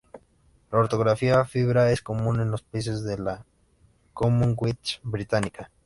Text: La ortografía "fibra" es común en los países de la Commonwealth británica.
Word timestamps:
La 0.71 0.79
ortografía 0.79 1.45
"fibra" 1.45 1.91
es 1.91 2.01
común 2.01 2.39
en 2.39 2.49
los 2.49 2.63
países 2.63 3.03
de 3.03 3.19
la 3.19 3.45
Commonwealth 4.15 4.99
británica. 5.03 5.69